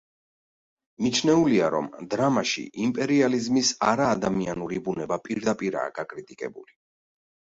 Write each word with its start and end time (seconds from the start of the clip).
მიჩნეულია, 1.07 1.65
რომ 1.73 1.89
დრამაში 2.13 2.63
იმპერიალიზმის 2.85 3.71
არაადამიანური 3.91 4.81
ბუნება 4.87 5.19
პირდაპირაა 5.27 5.93
გაკრიტიკებული. 5.99 6.75